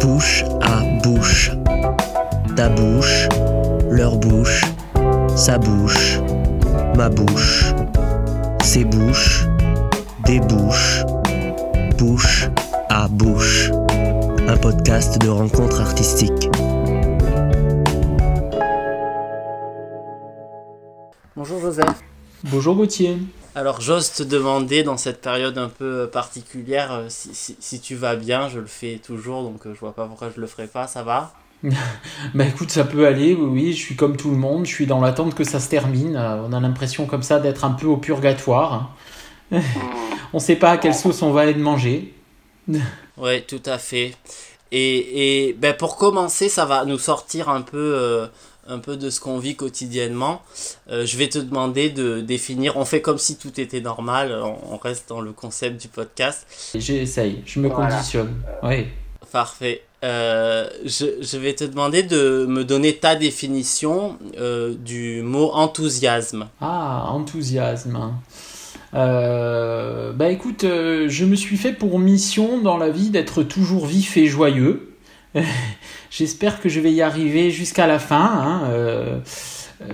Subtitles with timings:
[0.00, 1.52] Bouche à bouche.
[2.56, 3.28] Ta bouche,
[3.90, 4.62] leur bouche,
[5.36, 6.20] sa bouche,
[6.96, 7.74] ma bouche,
[8.64, 9.46] ses bouches,
[10.24, 11.04] des bouches,
[11.98, 12.48] bouche
[12.88, 13.70] à bouche.
[14.48, 16.48] Un podcast de rencontres artistiques.
[21.36, 22.02] Bonjour Joseph.
[22.44, 23.18] Bonjour Gauthier.
[23.54, 27.94] Alors j'ose te demander dans cette période un peu particulière euh, si, si, si tu
[27.94, 30.66] vas bien, je le fais toujours donc euh, je vois pas pourquoi je le ferais
[30.66, 31.34] pas, ça va?
[32.34, 34.86] Bah écoute, ça peut aller, oui, oui, je suis comme tout le monde, je suis
[34.86, 36.16] dans l'attente que ça se termine.
[36.16, 38.96] Euh, On a l'impression comme ça d'être un peu au purgatoire.
[40.32, 42.14] on sait pas à quelle sauce on va être mangé.
[43.18, 44.14] Ouais, tout à fait.
[44.72, 48.26] Et, et ben pour commencer, ça va nous sortir un peu, euh,
[48.68, 50.42] un peu de ce qu'on vit quotidiennement.
[50.90, 54.74] Euh, je vais te demander de définir, on fait comme si tout était normal, on,
[54.74, 56.46] on reste dans le concept du podcast.
[56.74, 57.90] J'essaye, je me Voilà.
[57.96, 58.34] conditionne.
[58.62, 58.86] Oui.
[59.32, 59.82] Parfait.
[60.04, 66.48] Euh, je, je vais te demander de me donner ta définition euh, du mot enthousiasme.
[66.60, 68.12] Ah, enthousiasme.
[68.94, 73.86] Euh, bah écoute, euh, je me suis fait pour mission dans la vie d'être toujours
[73.86, 74.88] vif et joyeux.
[76.14, 78.16] J'espère que je vais y arriver jusqu'à la fin.
[78.20, 78.62] hein.
[78.68, 79.20] Euh,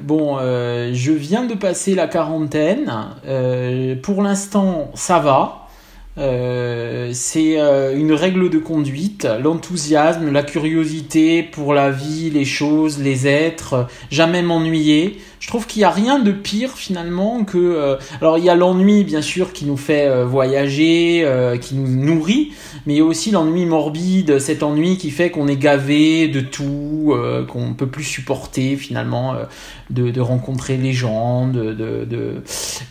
[0.02, 2.92] bon, euh, je viens de passer la quarantaine.
[3.24, 5.68] Euh, pour l'instant, ça va.
[6.16, 7.54] C'est
[7.94, 14.42] une règle de conduite, l'enthousiasme, la curiosité pour la vie, les choses, les êtres, jamais
[14.42, 15.20] m'ennuyer.
[15.40, 17.58] Je trouve qu'il n'y a rien de pire finalement que...
[17.58, 21.74] euh, alors il y a l'ennui bien sûr qui nous fait euh, voyager, euh, qui
[21.74, 22.52] nous nourrit,
[22.86, 26.40] mais il y a aussi l'ennui morbide, cet ennui qui fait qu'on est gavé de
[26.40, 27.14] tout,
[27.48, 29.34] qu'on peut plus supporter finalement
[29.90, 32.06] de, de rencontrer les gens, de, de,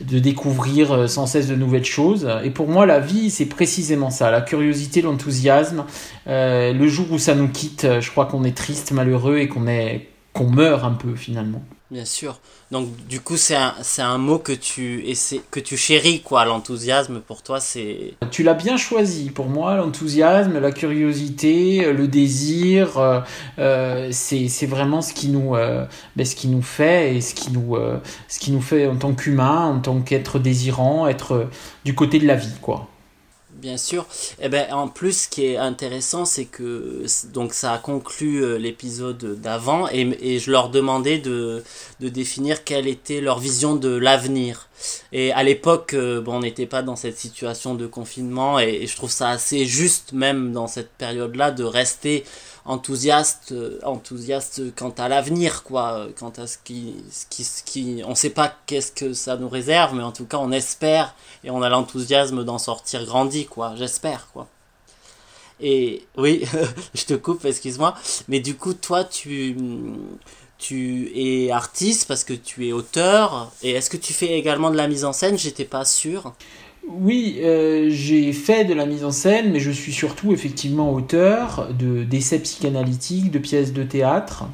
[0.01, 2.27] de, découvrir sans cesse de nouvelles choses.
[2.43, 5.85] Et pour moi la vie c'est précisément ça, la curiosité, l'enthousiasme.
[6.25, 10.07] Le jour où ça nous quitte, je crois qu'on est triste, malheureux et qu'on est
[10.33, 11.63] qu'on meurt un peu finalement.
[11.89, 12.39] Bien sûr.
[12.69, 15.05] Donc du coup c'est un, un mot que tu
[15.51, 16.43] que tu chéris quoi.
[16.43, 22.09] L'enthousiasme pour toi c'est Tu l'as bien choisi pour moi, l'enthousiasme, la curiosité, euh, le
[22.09, 23.21] désir, euh,
[23.59, 27.77] euh, c'est vraiment ce qui nous ben, ce qui nous fait et ce qui nous
[28.27, 31.49] ce qui nous fait en tant qu'humain, en tant qu'être désirant, être
[31.85, 32.89] du côté de la vie quoi.
[33.57, 34.05] Bien sûr.
[34.39, 37.03] Et ben en plus, ce qui est intéressant, c'est que
[37.33, 41.63] donc ça a conclu euh, l'épisode d'avant et, et je leur demandais de,
[41.99, 44.69] de définir quelle était leur vision de l'avenir.
[45.11, 48.85] Et à l'époque, euh, bon, on n'était pas dans cette situation de confinement et, et
[48.85, 52.25] je trouve ça assez juste même dans cette période-là de rester
[52.67, 58.13] enthousiaste enthousiaste quant à l'avenir quoi quant à ce qui ce qui ce qui on
[58.13, 61.61] sait pas qu'est-ce que ça nous réserve mais en tout cas on espère et on
[61.61, 64.47] a l'enthousiasme d'en sortir grandi quoi j'espère quoi.
[65.59, 66.45] Et oui
[66.93, 67.95] je te coupe excuse-moi
[68.27, 69.55] mais du coup toi tu
[70.57, 74.75] tu es artiste parce que tu es auteur et est-ce que tu fais également de
[74.75, 75.37] la mise en scène?
[75.37, 76.33] J'étais pas sûr
[76.87, 81.67] Oui, euh, j'ai fait de la mise en scène, mais je suis surtout effectivement auteur
[81.77, 84.45] de d'essais psychanalytiques, de pièces de théâtre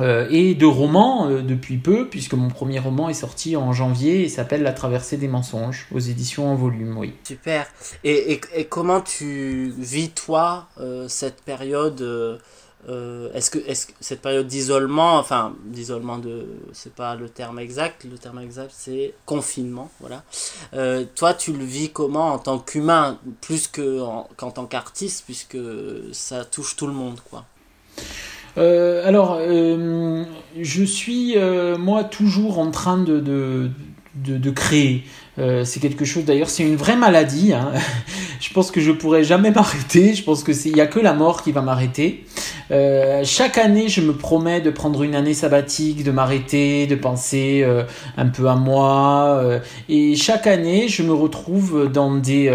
[0.00, 4.24] euh, et de romans euh, depuis peu, puisque mon premier roman est sorti en janvier
[4.24, 7.12] et s'appelle La traversée des mensonges aux éditions en volume, oui.
[7.22, 7.66] Super.
[8.02, 10.66] Et, comment tu vis, toi,
[11.06, 12.40] cette période
[12.88, 13.58] euh, Est-ce que,
[14.00, 16.46] cette période d'isolement, enfin, d'isolement de.
[16.72, 20.22] C'est pas le terme exact, le terme exact c'est confinement, voilà.
[20.74, 25.24] Euh, toi, tu le vis comment en tant qu'humain, plus que en- qu'en tant qu'artiste,
[25.24, 25.58] puisque
[26.12, 27.44] ça touche tout le monde, quoi?
[28.56, 29.38] Euh, alors,
[30.60, 31.36] je suis,
[31.78, 33.20] moi, toujours en train de,
[34.14, 35.04] de, créer.
[35.36, 37.52] C'est quelque chose, d'ailleurs, c'est une vraie maladie.
[37.52, 37.72] hein.
[38.44, 40.14] Je pense que je pourrais jamais m'arrêter.
[40.14, 42.24] Je pense que c'est, il y a que la mort qui va m'arrêter.
[42.70, 47.62] Euh, chaque année, je me promets de prendre une année sabbatique, de m'arrêter, de penser
[47.64, 47.84] euh,
[48.18, 49.40] un peu à moi.
[49.42, 52.54] euh, et chaque année, je me retrouve dans des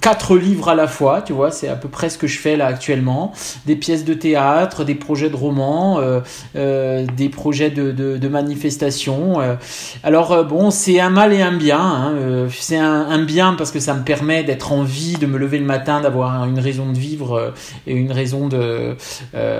[0.00, 1.22] quatre livres à la fois.
[1.22, 3.32] Tu vois, c'est à peu près ce que je fais là actuellement.
[3.66, 6.20] Des pièces de théâtre, des projets de romans, euh,
[6.56, 9.40] euh, des projets de, manifestations.
[9.40, 9.56] euh.
[10.02, 11.80] Alors bon, c'est un mal et un bien.
[11.80, 15.58] hein, c'est un, bien parce que ça me permet d'être en vie, de me lever
[15.58, 17.52] le matin, d'avoir une raison de vivre
[17.86, 18.96] et une raison de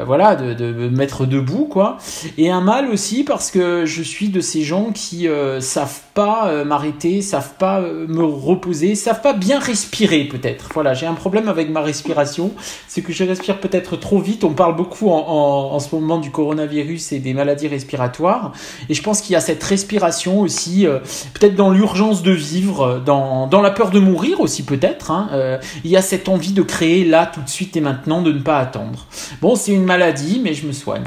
[0.07, 1.99] voilà, de, me mettre debout, quoi.
[2.39, 5.29] Et un mal aussi parce que je suis de ces gens qui
[5.61, 10.71] savent pas m'arrêter, savent pas me reposer, savent pas bien respirer peut-être.
[10.73, 12.53] Voilà, j'ai un problème avec ma respiration,
[12.89, 14.45] c'est que je respire peut-être trop vite.
[14.45, 18.53] On parle beaucoup en, ce moment du coronavirus et des maladies respiratoires,
[18.89, 20.87] et je pense qu'il y a cette respiration aussi,
[21.35, 25.11] peut-être dans l'urgence de vivre, dans, dans la peur de mourir aussi peut-être.
[25.11, 28.33] Hein, il y a cette envie de créer là tout de suite et maintenant, de
[28.33, 29.07] ne pas attendre.
[29.41, 31.05] Bon, c'est une maladie, mais je me soigne.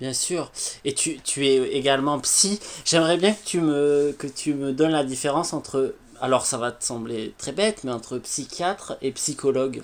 [0.00, 0.50] Bien sûr.
[0.84, 2.58] Et tu, tu es également psy.
[2.84, 5.94] J'aimerais bien que tu, me, que tu me donnes la différence entre,
[6.24, 9.82] alors ça va te sembler très bête, mais entre psychiatre et psychologue.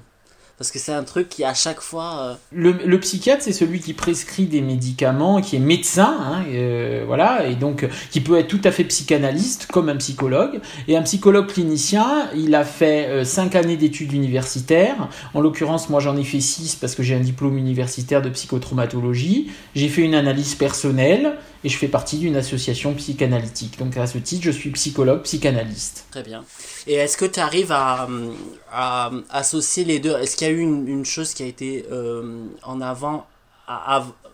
[0.61, 2.21] Parce que c'est un truc qui à chaque fois...
[2.21, 7.03] Euh, le, le, psychiatre, c'est celui qui prescrit des médicaments, qui est médecin, hein, euh,
[7.07, 10.61] voilà, et donc qui peut être tout à fait psychanalyste, comme un psychologue.
[10.87, 15.09] Et un psychologue clinicien, il a fait euh, cinq années d'études universitaires.
[15.33, 19.51] En l'occurrence, moi j'en ai fait six parce que j'ai un diplôme universitaire de psychotraumatologie.
[19.75, 23.79] J'ai fait une analyse personnelle et je fais partie d'une association psychanalytique.
[23.79, 26.07] Donc à ce titre, je suis psychologue, psychanalyste.
[26.11, 26.45] Très bien.
[26.87, 28.09] Et est-ce que tu arrives à,
[28.73, 30.17] à, associer les deux?
[30.17, 33.26] Est-ce qu'il y a eu une, chose qui a été euh, en avant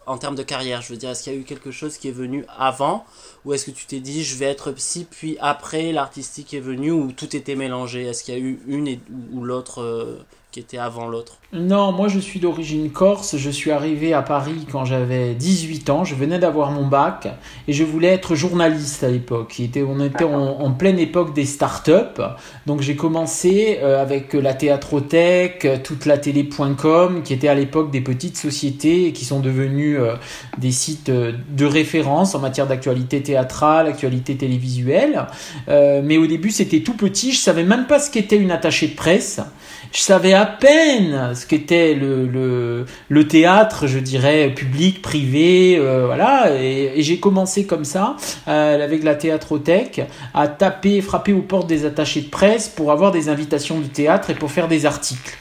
[0.06, 2.08] en termes de carrière Je veux dire, est-ce qu'il y a eu quelque chose qui
[2.08, 3.04] est venu avant
[3.44, 6.92] Ou est-ce que tu t'es dit, je vais être psy, puis après l'artistique est venu,
[6.92, 8.04] ou tout était mélangé?
[8.04, 8.98] Est-ce qu'il y a eu une
[9.32, 10.18] ou l'autre euh,
[10.56, 14.66] qui était avant l'autre Non, moi je suis d'origine corse, je suis arrivé à Paris
[14.72, 17.28] quand j'avais 18 ans, je venais d'avoir mon bac
[17.68, 19.60] et je voulais être journaliste à l'époque.
[19.86, 22.22] On était en, pleine époque des startups,
[22.64, 28.00] donc j'ai commencé euh, avec la théâtrothèque, toute la télé.com, qui était à l'époque des
[28.00, 30.14] petites sociétés qui sont devenues euh,
[30.56, 35.26] des sites euh, de référence en matière d'actualité théâtrale, actualité télévisuelle.
[35.68, 38.94] mais au début c'était tout petit, je savais même pas ce qu'était une attachée de
[38.94, 39.42] presse.
[39.92, 46.50] Je savais à peine ce qu'était le, le, théâtre, je dirais, public, privé, euh, voilà.
[46.60, 48.16] Et, j'ai commencé comme ça,
[48.48, 50.02] euh, avec la théâtrothèque,
[50.34, 54.30] à taper, frapper aux portes des attachés de presse pour avoir des invitations du théâtre
[54.30, 55.36] et pour faire des articles.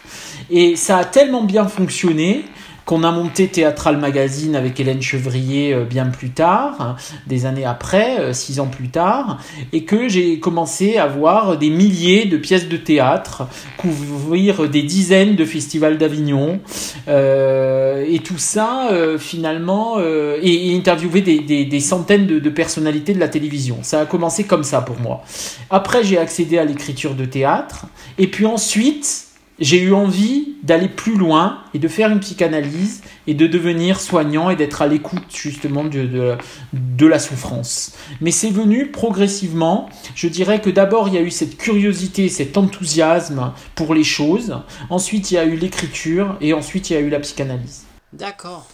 [0.49, 2.45] Et ça a tellement bien fonctionné
[2.85, 6.95] qu'on a monté Théâtral Magazine avec Hélène Chevrier euh, bien plus tard, hein,
[7.25, 9.39] des années après, euh, six ans plus tard,
[9.73, 13.47] et que j'ai commencé à voir des milliers de pièces de théâtre,
[13.77, 16.59] couvrir des dizaines de festivals d'Avignon,
[17.07, 19.99] euh, et tout ça finalement,
[20.41, 23.79] et, interviewer des, centaines de, de, personnalités de la télévision.
[23.81, 25.23] Ça a commencé comme ça pour moi.
[25.69, 27.87] Après, j'ai accédé à l'écriture de théâtre,
[28.17, 29.25] et puis ensuite,
[29.59, 34.49] j'ai eu envie d'aller plus loin et de faire une psychanalyse et de devenir soignant
[34.49, 36.37] et d'être à l'écoute justement de,
[36.73, 37.95] de, la souffrance.
[38.21, 39.89] Mais c'est venu progressivement.
[40.15, 44.57] Je dirais que d'abord il y a eu cette curiosité, cet enthousiasme pour les choses.
[44.89, 47.85] Ensuite il y a eu l'écriture et ensuite il y a eu la psychanalyse.
[48.13, 48.67] D'accord.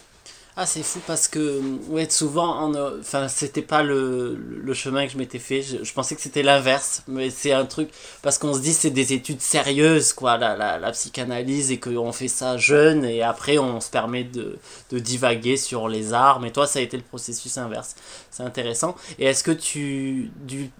[0.54, 2.70] Ah, c'est fou parce que, ouais, souvent,
[3.00, 5.62] enfin, c'était pas le, le, chemin que je m'étais fait.
[5.62, 7.88] Je, pensais que c'était l'inverse, mais c'est un truc
[8.20, 12.12] parce qu'on se dit c'est des études sérieuses, quoi, la, la, la psychanalyse et qu'on
[12.12, 14.58] fait ça jeune et après on se permet de,
[14.90, 16.38] de divaguer sur les arts.
[16.40, 17.94] Mais toi, ça a été le processus inverse.
[18.30, 18.94] C'est intéressant.
[19.18, 20.70] Et est-ce que tu, du,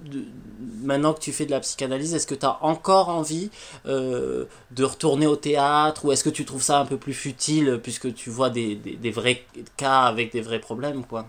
[0.82, 3.48] maintenant que tu fais de la psychanalyse, est-ce que tu as encore envie
[3.86, 7.80] euh, de retourner au théâtre ou est-ce que tu trouves ça un peu plus futile
[7.82, 9.42] puisque tu vois des, des, des vrais
[9.76, 11.26] cas avec des vrais problèmes, quoi.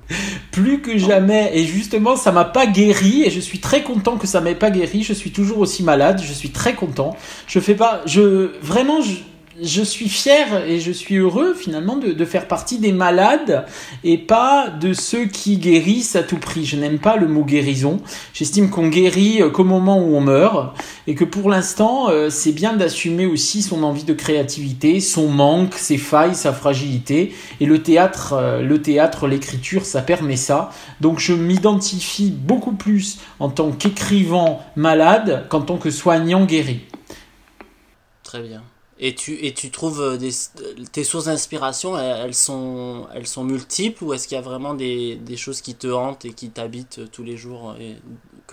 [0.51, 1.51] Plus que jamais.
[1.57, 3.23] Et justement, ça m'a pas guéri.
[3.23, 5.03] Et je suis très content que ça m'ait pas guéri.
[5.03, 6.21] Je suis toujours aussi malade.
[6.23, 7.15] Je suis très content.
[7.47, 8.01] Je fais pas.
[8.05, 9.01] Je vraiment.
[9.01, 9.15] Je,
[9.61, 13.65] je suis fier et je suis heureux finalement de, faire partie des malades
[14.03, 16.65] et pas de ceux qui guérissent à tout prix.
[16.65, 18.01] Je n'aime pas le mot guérison.
[18.33, 22.53] J'estime qu'on guérit euh, qu'au moment où on meurt et que pour l'instant euh, c'est
[22.53, 27.33] bien d'assumer aussi son envie de créativité, son manque, ses failles, sa fragilité.
[27.59, 30.71] Et le théâtre, euh, le théâtre, l'écriture, ça permet ça.
[31.01, 36.81] Donc je m'identifie beaucoup plus en tant qu'écrivant malade qu'en tant que soignant guéri.
[38.23, 38.63] Très bien.
[38.99, 40.29] Et tu, et tu trouves euh,
[40.91, 45.15] tes sources d'inspiration, elles sont, elles sont multiples ou est-ce qu'il y a vraiment des,
[45.15, 47.95] des, choses qui te hantent et qui t'habitent euh, tous les jours et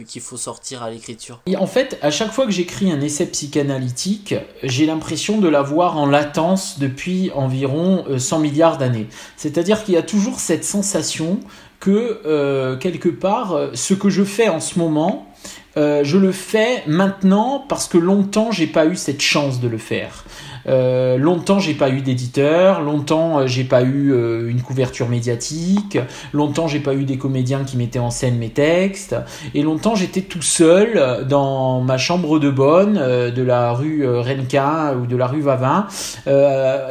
[0.04, 1.42] qu'il faut sortir à l'écriture?
[1.58, 6.06] En fait, à chaque fois que j'écris un essai psychanalytique, j'ai l'impression de l'avoir en
[6.06, 9.08] latence depuis environ 100 euh, milliards d'années.
[9.36, 11.40] C'est-à-dire qu'il y a toujours cette sensation
[11.80, 15.32] que, quelque part, ce que je fais en ce moment,
[15.76, 20.26] je le fais maintenant parce que longtemps j'ai pas eu cette chance de le faire.
[20.66, 22.80] Euh, longtemps, j'ai pas eu d'éditeur.
[22.80, 24.12] Longtemps, j'ai pas eu
[24.48, 25.98] une couverture médiatique.
[26.32, 29.16] Longtemps, j'ai pas eu des comédiens qui mettaient en scène mes textes.
[29.54, 35.06] Et longtemps, j'étais tout seul dans ma chambre de bonne de la rue Renka ou
[35.06, 35.86] de la rue Vavin,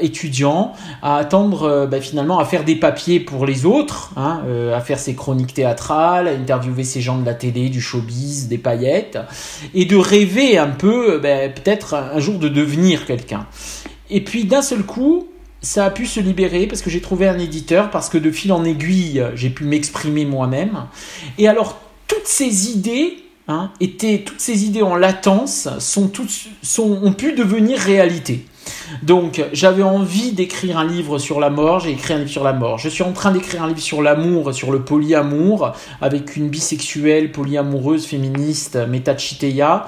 [0.02, 4.42] étudiant, à attendre bah, finalement à faire des papiers pour les autres, hein,
[4.74, 8.58] à faire ses chroniques théâtrales, à interviewer ces gens de la télé, du showbiz, des
[8.58, 9.18] paillettes,
[9.74, 13.46] et de rêver un peu, ben, peut-être un jour de devenir quelqu'un.
[14.10, 15.28] Et puis d'un seul coup,
[15.62, 18.51] ça a pu se libérer parce que j'ai trouvé un éditeur, parce que de fil
[18.51, 20.86] en aiguille, j'ai pu m'exprimer moi-même.
[21.38, 26.32] Et alors, toutes ces idées, hein, étaient, toutes ces idées en latence, sont toutes,
[26.80, 28.46] ont pu devenir réalité.
[29.04, 32.54] Donc, j'avais envie d'écrire un livre sur la mort, j'ai écrit un livre sur la
[32.54, 32.78] mort.
[32.78, 37.32] Je suis en train d'écrire un livre sur l'amour, sur le polyamour, avec une bisexuelle
[37.32, 39.88] polyamoureuse féministe, Meta Chiteya.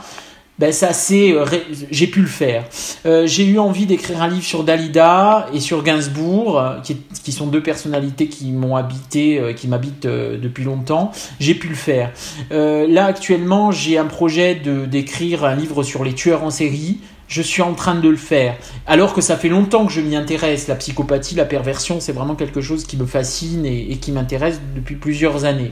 [0.61, 1.43] Ben, ça c'est euh,
[1.89, 2.65] j'ai pu le faire.
[3.07, 7.63] Euh, j'ai eu envie d'écrire un livre sur Dalida et sur Gainsbourg, qui, sont deux
[7.63, 11.13] personnalités qui m'ont habité, euh, qui m'habitent depuis longtemps.
[11.39, 12.11] J'ai pu le faire.
[12.51, 17.61] là actuellement, j'ai un projet d'écrire un livre sur les tueurs en série je suis
[17.61, 18.57] en train de le faire.
[18.85, 20.67] Alors que ça fait longtemps que je m'y intéresse.
[20.67, 24.95] La psychopathie, la perversion, c'est vraiment quelque chose qui me fascine et, qui m'intéresse depuis
[24.95, 25.71] plusieurs années.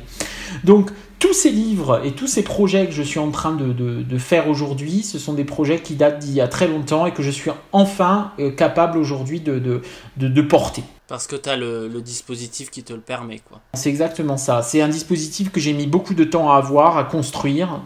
[0.64, 0.90] Donc,
[1.30, 5.04] tous ces livres et tous ces projets que je suis en train de, faire aujourd'hui,
[5.04, 7.52] ce sont des projets qui datent d'il y a très longtemps et que je suis
[7.72, 9.82] enfin euh, capable aujourd'hui de,
[10.18, 10.82] de porter.
[11.08, 13.42] Parce que tu as le, dispositif qui te le permet.
[13.48, 13.62] quoi.
[13.76, 14.64] C'est exactement ça.
[14.64, 17.82] C'est un dispositif que j'ai mis beaucoup de temps à avoir, à construire.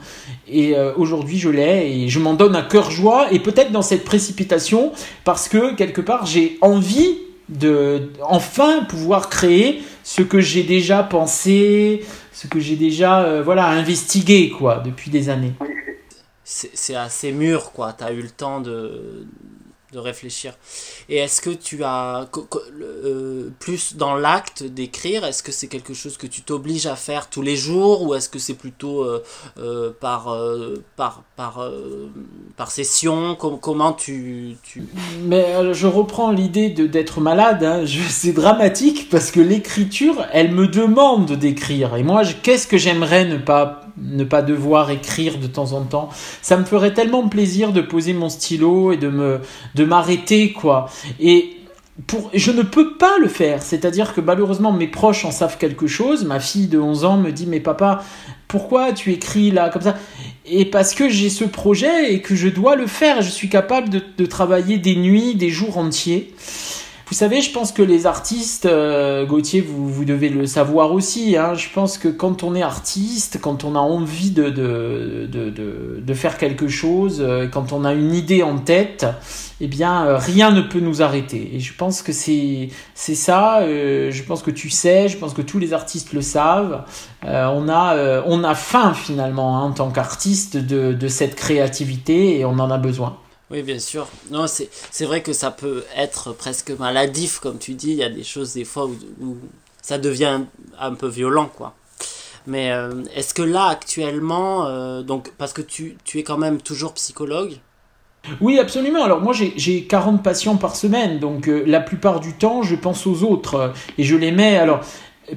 [0.47, 3.27] Et euh, aujourd'hui, je l'ai et je m'en donne un cœur joie.
[3.33, 4.93] Et peut-être dans cette précipitation,
[5.25, 7.17] parce que quelque part, j'ai envie
[7.49, 13.67] de enfin pouvoir créer ce que j'ai déjà pensé, ce que j'ai déjà euh, voilà
[13.67, 15.53] investigué quoi depuis des années.
[16.43, 17.93] C'est assez mûr quoi.
[17.93, 19.25] Tu as eu le temps de
[19.93, 20.53] de réfléchir.
[21.07, 22.27] Et est-ce que tu as
[22.75, 27.29] euh, plus dans l'acte d'écrire, est-ce que c'est quelque chose que tu t'obliges à faire
[27.29, 29.23] tous les jours ou est-ce que c'est plutôt euh,
[29.57, 30.35] euh, par,
[30.95, 31.69] par, par,
[32.57, 33.35] par session?
[33.35, 34.83] Comment tu, tu...
[35.23, 37.85] Mais je reprends l'idée d'être malade, hein.
[38.09, 41.95] c'est dramatique parce que l'écriture, elle me demande d'écrire.
[41.95, 46.09] Et moi, qu'est-ce que j'aimerais ne pas ne pas devoir écrire de temps en temps.
[46.41, 49.39] Ça me ferait tellement plaisir de poser mon stylo et de me
[49.75, 50.89] de m'arrêter quoi.
[51.19, 51.57] Et
[52.07, 53.61] pour, je ne peux pas le faire.
[53.61, 56.25] C'est-à-dire que malheureusement mes proches en savent quelque chose.
[56.25, 58.03] Ma fille de 11 ans me dit mais papa,
[58.47, 59.95] pourquoi tu écris là comme ça?
[60.45, 63.21] Et parce que j'ai ce projet et que je dois le faire.
[63.21, 66.33] Je suis capable de, de travailler des nuits, des jours entiers.
[67.07, 71.35] Vous savez, je pense que les artistes, euh, Gauthier, vous, vous, devez le savoir aussi,
[71.35, 75.99] hein, je pense que quand on est artiste, quand on a envie de, de, de,
[75.99, 79.05] de, faire quelque chose, euh, quand on a une idée en tête,
[79.59, 81.51] eh bien, euh, rien ne peut nous arrêter.
[81.53, 85.59] Et je pense que c'est ça, je pense que tu sais, je pense que tous
[85.59, 86.85] les artistes le savent.
[87.23, 92.45] on, a, on a faim finalement hein, en tant qu'artiste de, de cette créativité et
[92.45, 93.17] on en a besoin.
[93.53, 94.07] Oui, bien sûr.
[94.31, 97.91] Non, c'est vrai que ça peut être presque maladif, comme tu dis.
[97.91, 99.37] Il y a des choses, des fois, où,
[99.79, 100.41] ça devient
[100.79, 101.75] un peu violent, quoi.
[102.47, 106.61] Mais euh, est-ce que là, actuellement, euh, donc, parce que tu, tu, es quand même
[106.61, 107.59] toujours psychologue?
[108.41, 109.03] Oui, absolument.
[109.03, 111.19] Alors, moi, j'ai 40 patients par semaine.
[111.19, 113.71] Donc, euh, la plupart du temps, je pense aux autres.
[113.99, 114.57] et je les mets.
[114.57, 114.79] Alors,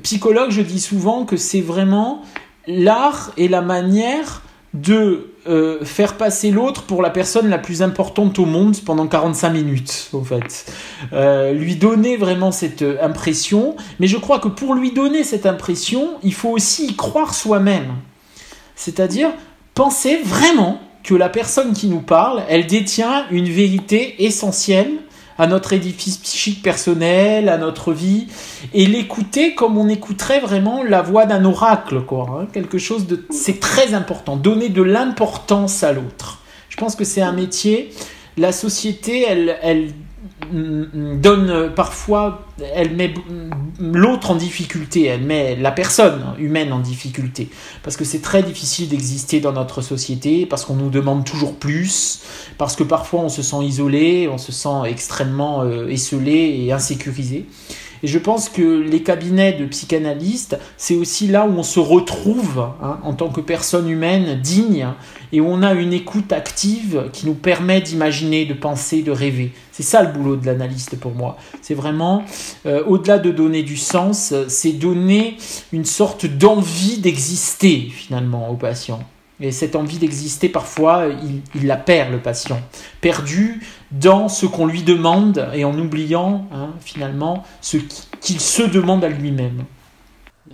[0.02, 2.22] psychologue, je dis souvent que c'est vraiment
[2.66, 4.40] l'art et la manière
[4.76, 9.50] de euh, faire passer l'autre pour la personne la plus importante au monde pendant 45
[9.50, 10.70] minutes, au fait.
[11.12, 15.46] Euh, lui donner vraiment cette euh, impression, mais je crois que pour lui donner cette
[15.46, 17.94] impression, il faut aussi y croire soi-même.
[18.74, 19.30] C'est-à-dire
[19.74, 24.90] penser vraiment que la personne qui nous parle, elle détient une vérité essentielle
[25.38, 28.26] à notre édifice psychique personnel, à notre vie,
[28.72, 32.26] et l'écouter comme on écouterait vraiment la voix d'un oracle, quoi.
[32.30, 32.46] Hein.
[32.52, 34.36] quelque chose de, c'est très important.
[34.36, 36.40] Donner de l'importance à l'autre.
[36.68, 37.90] Je pense que c'est un métier.
[38.36, 39.90] La société, elle, elle
[40.52, 43.12] donne parfois, elle met
[43.80, 47.48] l'autre en difficulté, elle met la personne humaine en difficulté,
[47.82, 52.22] parce que c'est très difficile d'exister dans notre société, parce qu'on nous demande toujours plus,
[52.58, 57.46] parce que parfois on se sent isolé, on se sent extrêmement euh, esselé et insécurisé.
[58.02, 62.68] Et je pense que les cabinets de psychanalystes, c'est aussi là où on se retrouve
[62.82, 64.88] hein, en tant que personne humaine digne
[65.32, 69.52] et où on a une écoute active qui nous permet d'imaginer, de penser, de rêver.
[69.72, 71.36] C'est ça le boulot de l'analyste pour moi.
[71.62, 72.24] C'est vraiment,
[72.66, 75.36] euh, au-delà de donner du sens, c'est donner
[75.72, 79.02] une sorte d'envie d'exister finalement aux patients.
[79.38, 81.08] Et cette envie d'exister, parfois,
[81.54, 82.60] il, la perd, le patient.
[83.02, 83.60] Perdu
[83.92, 87.76] dans ce qu'on lui demande et en oubliant, hein, finalement, ce
[88.20, 89.64] qu'il se demande à lui-même.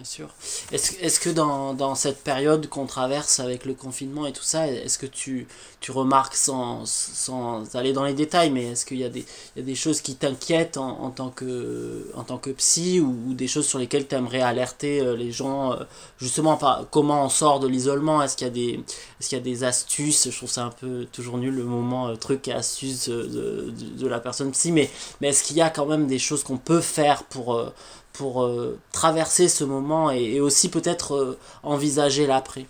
[0.02, 0.28] Bien sûr.
[0.72, 4.66] Est-ce est que dans, dans, cette période qu'on traverse avec le confinement et tout ça,
[4.66, 5.46] est-ce que tu,
[5.78, 9.74] tu remarques sans, sans aller dans les détails, mais est-ce qu'il y, y a des
[9.76, 13.78] choses qui t'inquiètent en, en, tant que, en tant que psy ou, des choses sur
[13.78, 15.84] lesquelles tu aimerais alerter euh, les gens euh,
[16.18, 18.22] Justement, par, comment on sort de l'isolement?
[18.22, 18.80] Est-ce qu'il y, a des,
[19.20, 20.28] est qu'il y a des astuces?
[20.32, 24.06] Je trouve ça un peu toujours nul le moment euh, truc et astuce de, de,
[24.08, 24.90] la personne psy, mais,
[25.20, 27.72] mais est-ce qu'il y a quand même des choses qu'on peut faire pour
[28.12, 32.66] pour euh, traverser ce moment et, aussi peut-être euh, envisager l'après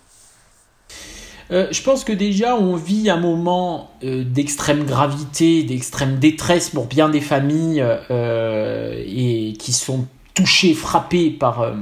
[1.51, 7.09] euh, je pense que déjà on vit un moment d'extrême gravité, d'extrême détresse pour bien
[7.09, 11.73] des familles et qui sont touchées, frappées par,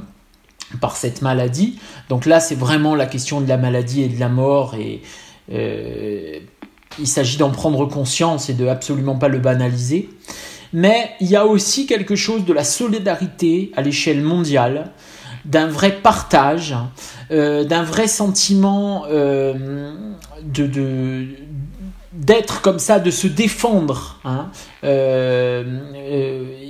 [0.82, 1.80] par cette maladie.
[2.10, 5.04] Donc là c'est vraiment la question de la maladie et de la mort et
[7.00, 10.10] il s'agit d'en prendre conscience et de absolument pas le banaliser
[10.74, 14.92] mais il y a aussi quelque chose de la solidarité à l'échelle mondiale,
[15.46, 16.76] d'un vrai partage,
[17.32, 19.94] euh, d'un vrai sentiment euh,
[20.44, 21.26] de,
[22.14, 24.20] d'être comme ça, de se défendre.
[24.24, 24.50] Hein,
[24.84, 25.64] euh,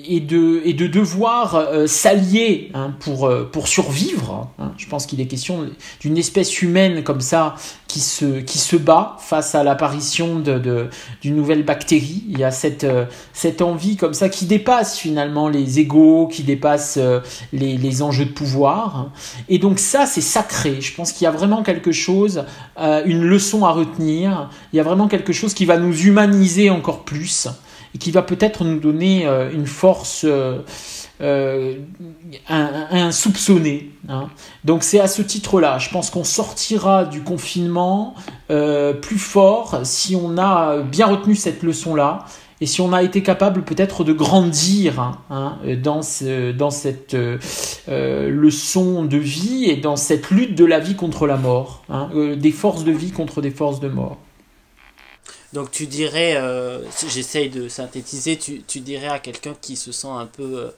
[0.07, 4.49] et, de, devoir euh, s'allier hein, pour, pour survivre.
[4.59, 4.71] Hein.
[4.77, 5.67] Je pense qu'il est question
[5.99, 7.55] d'une espèce humaine comme ça
[7.87, 10.89] qui se, qui se bat face à l'apparition d'une de,
[11.21, 12.23] d'une nouvelle bactérie.
[12.29, 12.87] Il y a cette,
[13.33, 16.97] cette envie comme ça qui dépasse finalement les égaux, qui dépasse
[17.51, 18.97] les, les enjeux de pouvoir.
[18.97, 19.11] Hein.
[19.49, 20.79] Et donc ça, c'est sacré.
[20.81, 22.45] Je pense qu'il y a vraiment quelque chose,
[22.77, 24.49] une leçon à retenir.
[24.71, 27.47] Il y a vraiment quelque chose qui va nous humaniser encore plus
[27.95, 30.59] et qui va peut-être nous donner euh, une force euh,
[31.21, 31.75] euh,
[32.49, 33.91] insoupçonnée.
[34.09, 34.29] Hein.
[34.63, 38.15] Donc c'est à ce titre-là, je pense qu'on sortira du confinement
[39.01, 42.25] plus fort si on a bien retenu cette leçon-là
[42.59, 46.01] et si on a été capable peut-être de grandir hein, dans,
[46.57, 47.15] dans cette
[47.87, 52.51] leçon de vie et dans cette lutte de la vie contre la mort, hein, des
[52.51, 54.17] forces de vie contre des forces de mort.
[55.53, 56.79] Donc tu dirais, euh,
[57.09, 60.71] j'essaye de synthétiser, tu, tu, dirais à quelqu'un qui se sent un peu euh,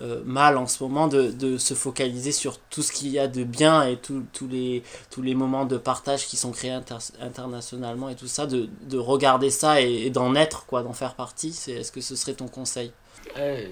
[0.00, 3.28] euh, mal en ce moment de, de, se focaliser sur tout ce qu'il y a
[3.28, 6.76] de bien et tous les, tous les moments de partage qui sont créés
[7.20, 11.50] internationalement et tout ça, de, de regarder ça et, d'en être, quoi, d'en faire partie.
[11.68, 12.92] Est-ce que ce serait ton conseil?
[13.38, 13.64] Euh,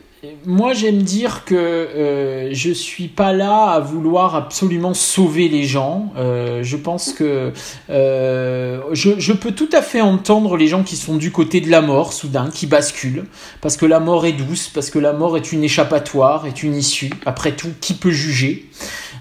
[0.47, 6.13] moi, j'aime dire que euh, je suis pas là à vouloir absolument sauver les gens.
[6.17, 7.53] Euh, je pense que
[7.91, 11.69] euh, je, je, peux tout à fait entendre les gens qui sont du côté de
[11.71, 13.25] la mort, soudain, qui basculent,
[13.61, 16.77] parce que la mort est douce, parce que la mort est une échappatoire, est une
[16.77, 17.11] issue.
[17.27, 18.71] Après tout, qui peut juger?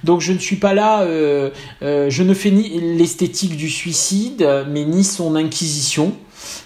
[0.03, 1.03] Donc je ne suis pas là,
[1.81, 6.13] je ne fais ni l'esthétique du suicide, mais ni son inquisition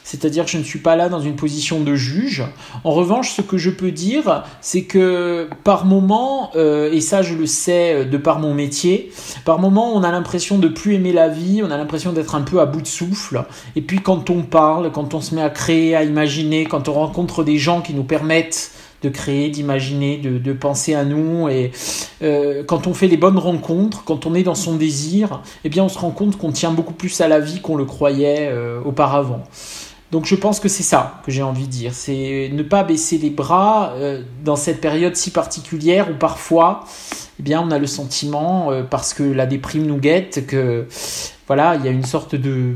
[0.04, 2.43] c'est-à-dire que je ne suis pas là dans une position de juge.
[2.84, 7.34] En revanche, ce que je peux dire, c'est que par moment, euh, et ça je
[7.36, 9.12] le sais euh, de par mon métier,
[9.45, 12.41] par moment on a l'impression de plus aimer la vie, on a l'impression d'être un
[12.41, 13.43] peu à bout de souffle.
[13.76, 16.93] Et puis quand on parle, quand on se met à créer, à imaginer, quand on
[16.93, 18.71] rencontre des gens qui nous permettent
[19.06, 21.48] de créer, d'imaginer, de, penser à nous.
[21.50, 21.72] Et
[22.22, 25.84] euh, quand on fait les bonnes rencontres, quand on est dans son désir, eh bien
[25.84, 28.52] on se rend compte qu'on tient beaucoup plus à la vie qu'on le croyait
[28.86, 29.44] auparavant.
[30.15, 33.18] Donc je pense que c'est ça que j'ai envie de dire, c'est ne pas baisser
[33.18, 36.86] les bras euh, dans cette période si particulière où parfois,
[37.39, 40.88] eh bien, on a le sentiment, euh, parce que la déprime nous guette, que
[41.48, 42.76] voilà, il y a une sorte de,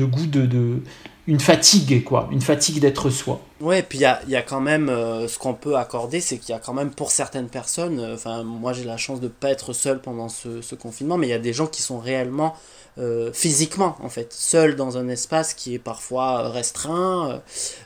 [0.00, 0.82] goût de,
[1.28, 3.40] une fatigue, quoi, une fatigue d'être soi.
[3.60, 6.20] Ouais, et puis il y a, y a, quand même euh, ce qu'on peut accorder,
[6.20, 9.26] c'est qu'il y a quand même pour certaines personnes, enfin moi j'ai la chance de
[9.26, 12.00] ne pas être seul pendant ce, confinement, mais il y a des gens qui sont
[12.00, 12.54] réellement
[12.98, 17.40] euh, physiquement en fait, seul dans un espace qui est parfois restreint.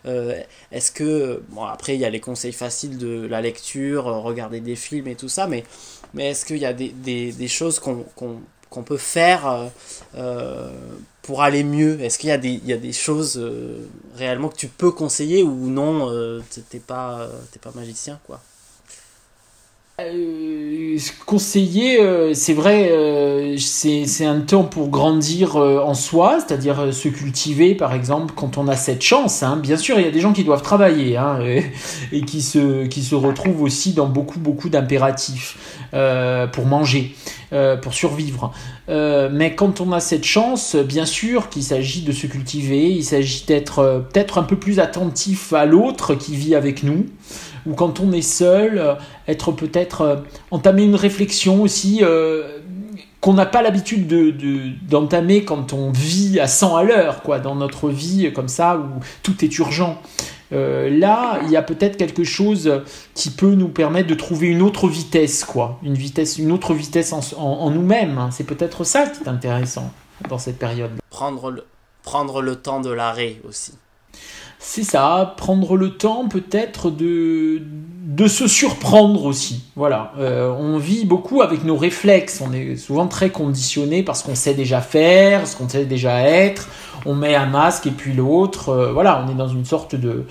[0.07, 0.41] Euh,
[0.73, 4.61] est-ce que, bon après il y a les conseils faciles de la lecture, euh, regarder
[4.61, 5.65] des films et tout ça, mais,
[6.15, 8.41] mais est-ce qu'il y a des, des, des choses qu'on
[8.83, 9.71] peut faire
[11.23, 12.01] pour aller mieux?
[12.01, 13.41] Est-ce qu'il y, a des, des choses
[14.17, 17.29] réellement que tu peux conseiller ou non, t'es pas,
[17.61, 18.41] pas magicien quoi?
[19.99, 27.09] Euh, conseiller, euh, c'est vrai, euh, c'est un temps pour grandir en soi, c'est-à-dire se
[27.09, 29.43] cultiver, par exemple, quand on a cette chance.
[29.43, 29.57] Hein.
[29.57, 31.39] Bien sûr, il y a des gens qui doivent travailler hein,
[32.13, 35.57] et, qui, se, qui se retrouvent aussi dans beaucoup, beaucoup d'impératifs
[36.53, 37.15] pour manger,
[37.81, 38.53] pour survivre.
[38.89, 43.45] mais quand on a cette chance, bien sûr qu'il s'agit de se cultiver, il s'agit
[43.47, 47.07] d'être peut-être un peu plus attentif à l'autre qui vit avec nous
[47.67, 48.95] ou quand on est seul, euh,
[49.29, 50.17] être peut-être euh,
[50.51, 52.59] entamer une réflexion aussi euh,
[53.21, 54.33] qu'on n'a pas l'habitude de,
[54.89, 59.01] d'entamer quand on vit à 100 à l'heure, quoi, dans notre vie comme ça, où
[59.23, 60.01] tout est urgent.
[60.53, 62.83] Là, il y a peut-être quelque chose
[63.15, 67.13] qui peut nous permettre de trouver une autre vitesse, quoi, une vitesse, une autre vitesse
[67.37, 68.17] en, nous-mêmes.
[68.17, 68.29] Hein.
[68.31, 69.91] C'est peut-être ça qui est intéressant
[70.29, 70.93] dans cette période.
[71.11, 71.65] Prendre le,
[72.05, 73.73] prendre le temps de l'arrêt aussi.
[74.59, 77.63] C'est ça, prendre le temps peut-être de,
[78.07, 79.65] de se surprendre aussi.
[79.77, 82.41] Voilà, euh, on vit beaucoup avec nos réflexes.
[82.41, 86.69] On est souvent très conditionné parce qu'on sait déjà faire, ce qu'on sait déjà être.
[87.05, 88.71] On met un masque et puis l'autre.
[88.71, 90.25] Euh, voilà, on est dans une sorte de,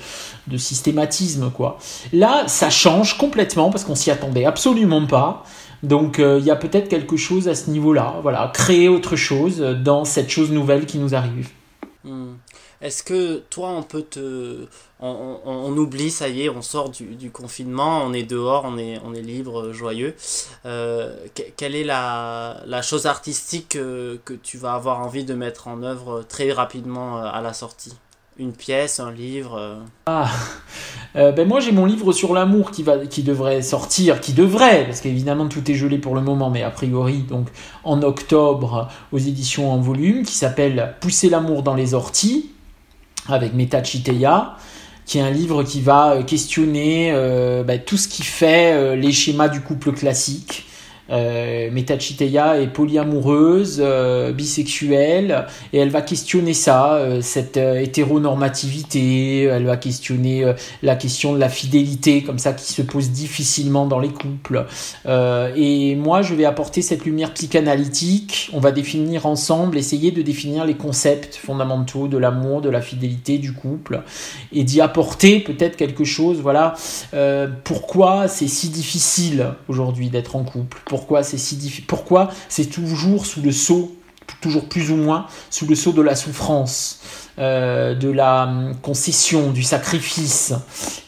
[0.48, 1.78] de systématisme quoi.
[2.12, 5.44] Là, ça change complètement parce qu'on s'y attendait absolument pas.
[5.84, 8.16] Donc euh, il y a peut-être quelque chose à ce niveau-là.
[8.24, 11.50] Voilà, créer autre chose dans cette chose nouvelle qui nous arrive.
[12.04, 12.34] Hmm.
[12.86, 14.68] Est-ce que toi, on peut te.
[15.00, 19.14] On, oublie, ça y est, on sort du, confinement, on est dehors, on est, on
[19.16, 20.16] est libre, joyeux.
[20.68, 21.16] Euh,
[21.58, 26.52] quelle est la, chose artistique que, tu vas avoir envie de mettre en œuvre très
[26.52, 27.94] rapidement euh, à la sortie?
[28.38, 29.80] Une pièce, un livre euh?
[30.06, 30.30] Ah,
[31.16, 35.02] ben moi j'ai mon livre sur l'amour qui, va, qui devrait sortir, qui devrait, parce
[35.02, 37.48] qu'évidemment tout est gelé pour le moment, mais a priori donc
[37.84, 42.55] en octobre aux éditions en volume, qui s'appelle Pousser l'amour dans les orties
[43.30, 44.58] avec Meta Chiteya,
[45.06, 48.96] qui est un livre qui va euh, questionner euh, bah, tout ce qui fait euh,
[48.96, 50.66] les schémas du couple classique,
[51.12, 59.44] euh, Metachiteya est polyamoureuse, euh, bisexuelle, et elle va questionner ça, euh, cette euh, hétéronormativité,
[59.44, 64.00] elle va questionner la question de la fidélité, comme ça, qui se pose difficilement dans
[64.00, 64.66] les couples.
[65.08, 70.66] et moi, je vais apporter cette lumière psychanalytique, on va définir ensemble, essayer de définir
[70.66, 74.02] les concepts fondamentaux de l'amour, de la fidélité, du couple,
[74.54, 76.76] et d'y apporter peut-être quelque chose, voilà,
[77.64, 83.42] pourquoi c'est si difficile aujourd'hui d'être en couple pourquoi c'est si pourquoi c'est toujours sous
[83.42, 83.98] le sceau,
[84.40, 87.02] toujours plus ou moins sous le sceau de la souffrance,
[87.38, 90.54] euh, de la hum, concession, du sacrifice,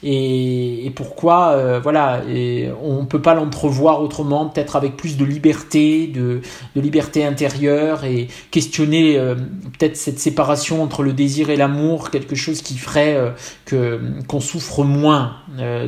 [0.04, 6.08] et, pourquoi, euh, voilà, et on peut pas l'entrevoir autrement, peut-être avec plus de liberté,
[6.08, 6.42] de,
[6.76, 12.62] liberté intérieure, et questionner euh, peut-être cette séparation entre le désir et l'amour, quelque chose
[12.62, 13.18] qui ferait
[14.28, 15.38] qu'on souffre moins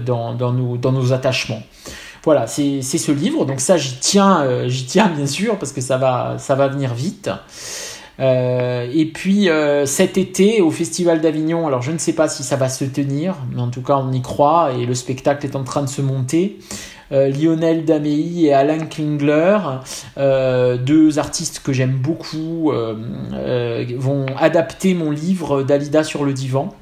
[0.06, 1.64] dans, dans, dans nos attachements.
[2.24, 3.46] Voilà, c'est ce livre.
[3.46, 6.68] Donc ça, j'y tiens, euh, j'y tiens bien sûr parce que ça va, ça va
[6.68, 7.30] venir vite.
[8.20, 12.44] Euh, et puis euh, cet été au Festival d'Avignon, alors je ne sais pas si
[12.44, 15.56] ça va se tenir, mais en tout cas on y croit et le spectacle est
[15.56, 16.60] en train de se monter.
[17.12, 19.58] Lionel Damei et Alain Klingler,
[20.16, 26.76] deux artistes que j'aime beaucoup, vont adapter mon livre Dalida sur le divan.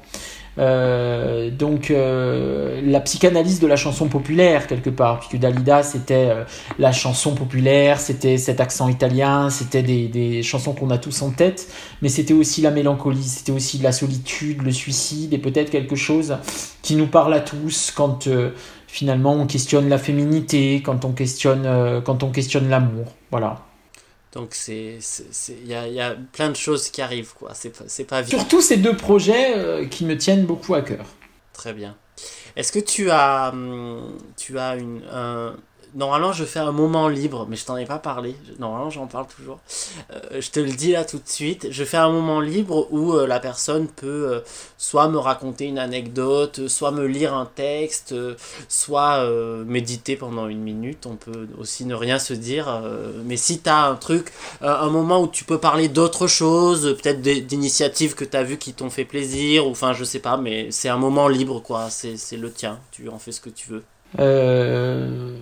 [0.58, 6.44] Euh, donc euh, la psychanalyse de la chanson populaire quelque part, puisque Dalida c'était euh,
[6.78, 11.30] la chanson populaire, c'était cet accent italien, c'était des, des, chansons qu'on a tous en
[11.30, 11.68] tête,
[12.02, 16.36] mais c'était aussi la mélancolie, c'était aussi la solitude, le suicide, et peut-être quelque chose
[16.82, 18.28] qui nous parle à tous quand
[18.88, 23.67] finalement on questionne la féminité, quand on questionne, quand on questionne l'amour, voilà.
[24.32, 24.98] Donc c'est
[25.48, 27.52] il y a, y a, plein de choses qui arrivent quoi.
[27.54, 31.06] C'est c'est pas Surtout ces deux projets euh, qui me tiennent beaucoup à cœur.
[31.52, 31.96] Très bien.
[32.56, 35.56] Est-ce que tu as hum, tu as une un,
[35.94, 38.34] Normalement, je fais un moment libre, mais je t'en ai pas parlé.
[38.58, 39.58] Normalement, j'en parle toujours.
[40.12, 41.68] Euh, je te le dis là tout de suite.
[41.70, 44.40] Je fais un moment libre où euh, la personne peut euh,
[44.76, 48.14] soit me raconter une anecdote, soit me lire un texte,
[48.68, 49.28] soit
[49.66, 51.06] méditer pendant une minute.
[51.06, 52.82] On peut aussi ne rien se dire.
[53.24, 57.20] mais si tu as un truc, un moment où tu peux parler d'autre chose, peut-être
[57.20, 60.70] d'initiatives que tu as vues qui t'ont fait plaisir, ou enfin, je sais pas, mais
[60.70, 61.88] c'est un moment libre, quoi.
[61.90, 62.78] C'est le tien.
[62.90, 63.84] Tu en fais ce que tu veux.
[64.18, 65.36] Euh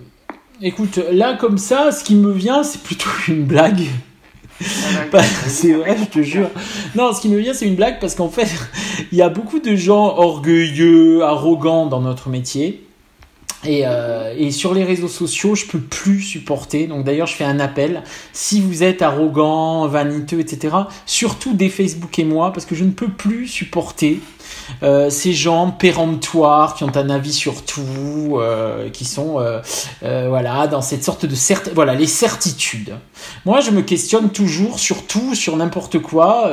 [0.59, 3.83] Écoute, là comme ça, ce qui me vient, c'est plutôt une blague.
[5.47, 6.49] c'est vrai, je te jure.
[6.95, 8.49] Non, ce qui me vient, c'est une blague parce qu'en fait,
[9.11, 12.83] il y a beaucoup de gens orgueilleux, arrogants dans notre métier.
[13.65, 16.87] Et, euh, et, sur les réseaux sociaux, je peux plus supporter.
[16.87, 18.03] Donc d'ailleurs, je fais un appel.
[18.33, 22.91] Si vous êtes arrogant, vaniteux, etc., surtout des Facebook et moi, parce que je ne
[22.91, 24.21] peux plus supporter
[24.83, 29.61] euh, ces gens péremptoires qui ont un avis sur tout, euh, qui sont euh,
[30.29, 32.95] voilà dans cette sorte de cert voilà les certitudes.
[33.45, 36.51] Moi, je me questionne toujours sur tout, sur n'importe quoi.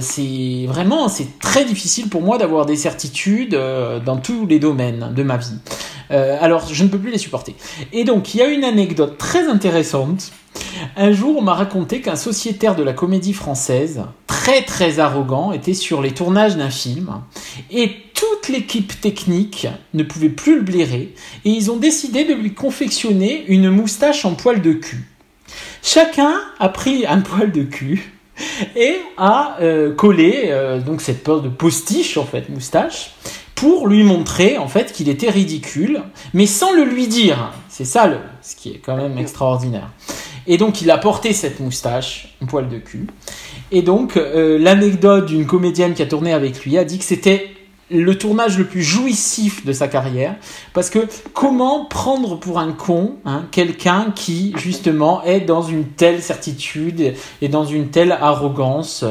[0.00, 3.58] c'est vraiment c'est très difficile pour moi d'avoir des certitudes
[4.04, 5.58] dans tous les domaines de ma vie.
[6.10, 7.54] alors, je ne peux plus les supporter.
[7.92, 10.32] Et donc, il y a une anecdote très intéressante.
[10.96, 15.74] Un jour, on m'a raconté qu'un sociétaire de la comédie française, très très arrogant, était
[15.74, 17.22] sur les tournages d'un film
[17.70, 22.54] et toute l'équipe technique ne pouvait plus le blairer et ils ont décidé de lui
[22.54, 25.04] confectionner une moustache en poil de cul.
[25.82, 28.12] Chacun a pris un poil de cul
[28.74, 33.12] et a euh, collé euh, donc cette sorte de postiche en fait moustache
[33.54, 36.02] pour lui montrer en fait qu'il était ridicule,
[36.34, 37.52] mais sans le lui dire.
[37.68, 39.90] C'est ça le, ce qui est quand même extraordinaire.
[40.46, 43.06] Et donc il a porté cette moustache, un poil de cul.
[43.72, 47.55] Et donc euh, l'anecdote d'une comédienne qui a tourné avec lui a dit que c'était
[47.90, 50.34] le tournage le plus jouissif de sa carrière
[50.72, 56.20] parce que comment prendre pour un con hein, quelqu'un qui justement est dans une telle
[56.20, 59.04] certitude et dans une telle arrogance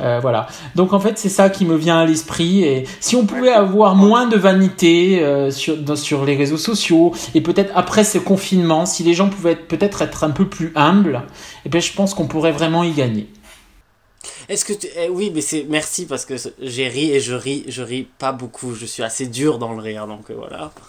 [0.00, 0.48] euh, voilà.
[0.74, 3.94] Donc en fait c'est ça qui me vient à l'esprit et si on pouvait avoir
[3.94, 9.04] moins de vanité euh, sur, sur les réseaux sociaux et peut-être après ce confinement si
[9.04, 12.26] les gens pouvaient peut-être être un peu plus humbles et eh bien je pense qu'on
[12.26, 13.28] pourrait vraiment y gagner
[14.48, 14.86] est-ce que tu...
[14.96, 18.32] Eh oui, mais c'est merci parce que j'ai ri et je ris, je ris pas
[18.32, 18.74] beaucoup.
[18.74, 20.72] Je suis assez dur dans le rire, donc euh, voilà.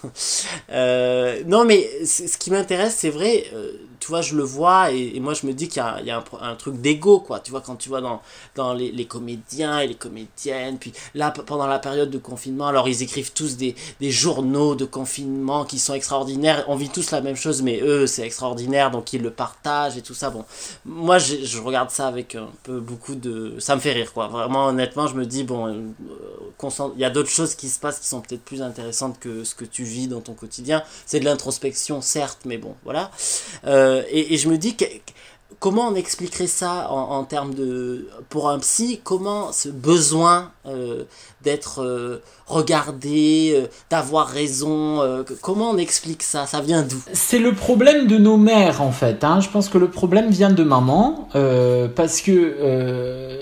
[0.70, 3.46] Euh, non, mais ce qui m'intéresse, c'est vrai.
[3.54, 6.54] Euh, tu vois, je le vois et, moi je me dis qu'il y a, un,
[6.54, 7.40] truc d'ego, quoi.
[7.40, 8.22] Tu vois, quand tu vois dans,
[8.54, 12.88] dans les, les, comédiens et les comédiennes, puis là, pendant la période de confinement, alors
[12.88, 16.64] ils écrivent tous des, des journaux de confinement qui sont extraordinaires.
[16.68, 20.02] On vit tous la même chose, mais eux, c'est extraordinaire, donc ils le partagent et
[20.02, 20.30] tout ça.
[20.30, 20.44] Bon,
[20.84, 23.47] moi, je regarde ça avec un peu beaucoup de.
[23.58, 24.28] Ça me fait rire, quoi.
[24.28, 27.98] Vraiment, honnêtement, je me dis, bon, euh, il y a d'autres choses qui se passent
[27.98, 30.82] qui sont peut-être plus intéressantes que ce que tu vis dans ton quotidien.
[31.06, 33.10] C'est de l'introspection, certes, mais bon, voilà.
[33.66, 34.84] Euh, euh, et, je me dis que,
[35.58, 41.04] comment on expliquerait ça en, termes de pour un psy comment ce besoin euh,
[41.42, 45.02] d'être euh, regardé d'avoir raison
[45.42, 46.46] comment on explique ça?
[46.46, 46.98] Ça vient d'où?
[47.12, 49.40] C'est le problème de nos mères en fait hein.
[49.40, 51.28] je pense que le problème vient de maman
[51.94, 53.38] parce que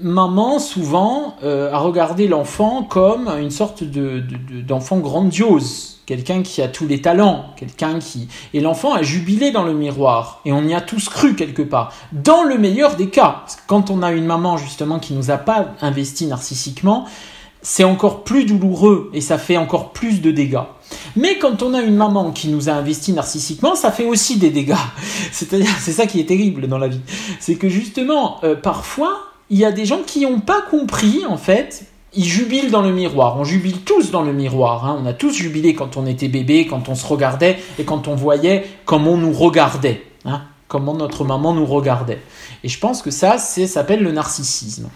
[0.00, 4.22] maman souvent a regardé l'enfant comme une sorte de,
[4.62, 8.28] d'enfant grandiose quelqu'un qui a tous les talents, quelqu'un qui...
[8.52, 11.92] Et l'enfant a jubilé dans le miroir, et on y a tous cru quelque part,
[12.12, 13.44] dans le meilleur des cas.
[13.66, 17.06] Quand on a une maman justement qui nous a pas investi narcissiquement,
[17.62, 20.58] c'est encore plus douloureux et ça fait encore plus de dégâts.
[21.16, 24.50] Mais quand on a une maman qui nous a investi narcissiquement, ça fait aussi des
[24.50, 24.74] dégâts.
[25.32, 27.00] C'est-à-dire, c'est ça qui est terrible dans la vie.
[27.40, 31.38] C'est que justement, euh, parfois, il y a des gens qui n'ont pas compris, en
[31.38, 33.36] fait, ils jubilent dans le miroir.
[33.38, 34.86] On jubile tous dans le miroir.
[34.86, 34.98] Hein.
[35.02, 38.14] On a tous jubilé quand on était bébé, quand on se regardait et quand on
[38.14, 40.02] voyait comment on nous regardait.
[40.24, 40.42] Hein.
[40.68, 42.20] Comment notre maman nous regardait.
[42.64, 44.88] Et je pense que ça, ça s'appelle le narcissisme.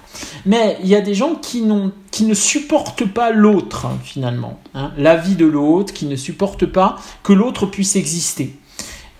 [0.47, 4.59] Mais il y a des gens qui, ne supportent pas l'autre, hein, finalement.
[4.97, 8.59] La vie de l'autre, qui ne supportent pas que l'autre puisse exister.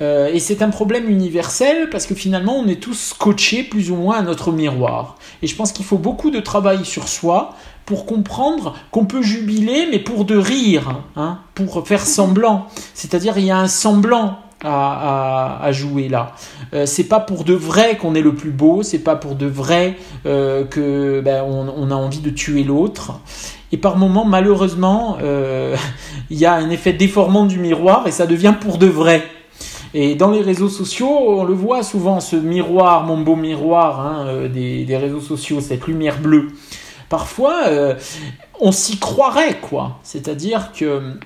[0.01, 3.97] Euh, et c'est un problème universel parce que finalement on est tous scotchés plus ou
[3.97, 5.17] moins à notre miroir.
[5.43, 7.57] Et je pense qu'il faut beaucoup de travail sur soi
[7.89, 12.67] pour comprendre qu'on peut jubiler, mais pour de rire, hein, pour faire semblant.
[12.93, 16.35] C'est-à-dire, il y a un semblant à, jouer là.
[16.75, 19.47] Euh, c'est pas pour de vrai qu'on est le plus beau, c'est pas pour de
[19.47, 19.97] vrai
[20.27, 23.21] euh, que ben, on, a envie de tuer l'autre.
[23.73, 25.75] Et par moments, malheureusement, euh,
[26.31, 29.23] il y a un effet déformant du miroir et ça devient pour de vrai.
[29.95, 34.27] Et dans les réseaux sociaux, on le voit souvent, ce miroir, mon beau miroir hein,
[34.27, 36.49] euh, des, des réseaux sociaux, cette lumière bleue
[37.09, 37.95] parfois, euh,
[38.61, 39.99] on s'y croirait, quoi.
[40.03, 41.19] C'est-à-dire que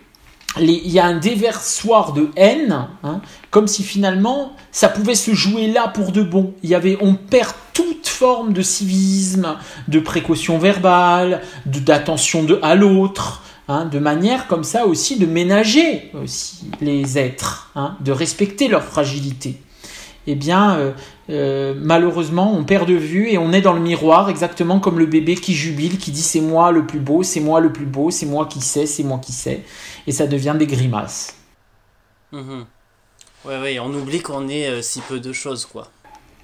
[0.60, 5.66] il y a un déversoir de haine, hein, comme si finalement ça pouvait se jouer
[5.66, 6.52] là pour de bon.
[6.62, 9.56] Il y avait, on perd toute forme de civisme,
[9.88, 16.70] de précaution verbale, d'attention à l'autre, hein, de manière comme ça aussi de ménager aussi
[16.80, 19.58] les êtres, hein, de respecter leur fragilité
[20.26, 20.92] eh bien, euh,
[21.30, 25.06] euh, malheureusement, on perd de vue et on est dans le miroir, exactement comme le
[25.06, 28.11] bébé qui jubile, qui dit c'est moi le plus beau, c'est moi le plus beau,
[28.11, 29.62] c'est moi qui sais, c'est moi qui sais.
[30.06, 31.35] Et ça devient des grimaces.
[32.30, 32.66] Mhm.
[33.44, 35.88] Ouais, ouais, on oublie qu'on est euh, si peu de choses, quoi.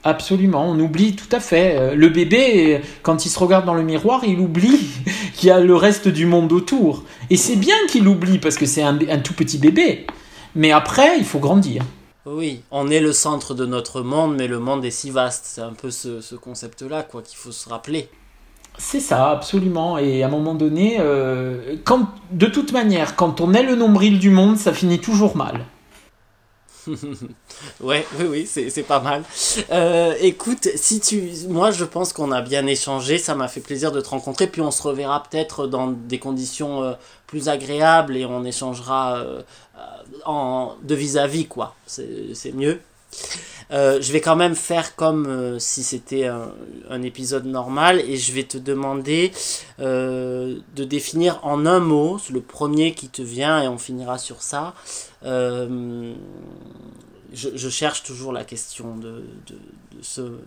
[0.05, 1.95] Absolument, on oublie tout à fait.
[1.95, 4.89] Le bébé, quand il se regarde dans le miroir, il oublie
[5.35, 7.05] qu'il y a le reste du monde autour.
[7.31, 10.07] Et c'est bien qu'il oublie parce que c'est un tout petit bébé.
[10.55, 11.85] Mais après, il faut grandir.
[12.31, 15.45] Oui, on est le centre de notre monde, mais le monde est si vaste.
[15.47, 18.09] C'est un peu ce, concept-là, quoi, qu'il faut se rappeler.
[18.77, 19.99] C'est ça, absolument.
[19.99, 24.19] Et à un moment donné, euh, quand, de toute manière, quand on est le nombril
[24.19, 25.65] du monde, ça finit toujours mal.
[27.81, 29.23] ouais, oui, oui, c'est pas mal.
[29.71, 33.19] Euh, écoute, si tu, moi, je pense qu'on a bien échangé.
[33.19, 34.47] Ça m'a fait plaisir de te rencontrer.
[34.47, 36.93] Puis on se reverra peut-être dans des conditions euh,
[37.27, 39.23] plus agréables et on échangera
[40.29, 41.75] de vis-à-vis, quoi.
[41.87, 42.81] C'est mieux.
[43.71, 48.33] Euh, je vais quand même faire comme euh, si c'était un, épisode normal et je
[48.33, 49.31] vais te demander
[49.79, 54.41] euh, de définir en un mot, le premier qui te vient et on finira sur
[54.43, 54.75] ça,
[55.23, 56.15] je,
[57.69, 59.59] cherche toujours la question de, de,
[60.01, 60.39] ce.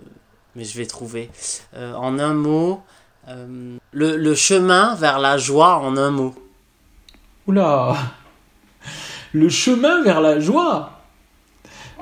[0.55, 1.29] Mais je vais trouver.
[1.75, 2.81] En un mot,
[3.27, 6.35] le, le, chemin vers la joie en un mot.
[7.47, 7.95] Oula
[9.33, 10.91] Le chemin vers la joie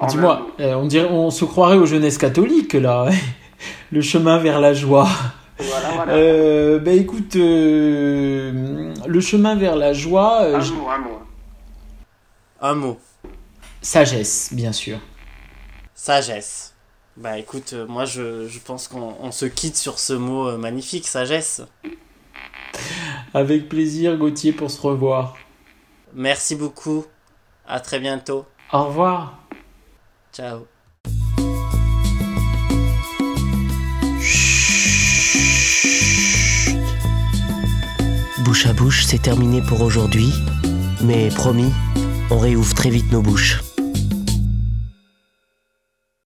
[0.07, 3.09] Dis-moi, eh, on, dirait, on se croirait aux jeunesses catholiques là.
[3.91, 5.09] le chemin vers la joie.
[5.57, 6.13] Voilà, voilà.
[6.13, 10.45] Euh, ben écoute, le chemin vers la joie.
[10.45, 11.19] un mot, un mot.
[12.61, 12.97] Un mot.
[13.81, 14.99] Sagesse, bien sûr.
[15.93, 16.73] Sagesse.
[17.19, 21.05] Bah écoute, euh, moi je, je pense qu'on se quitte sur ce mot euh, magnifique,
[21.05, 21.61] sagesse.
[23.33, 25.35] Avec plaisir Gauthier pour se revoir.
[26.13, 27.03] Merci beaucoup.
[27.69, 28.45] À très bientôt.
[28.73, 29.37] Au revoir.
[30.33, 30.65] Ciao.
[38.39, 40.33] Bouche à bouche, c'est terminé pour aujourd'hui,
[41.03, 41.71] mais promis,
[42.31, 43.61] on réouvre très vite nos bouches.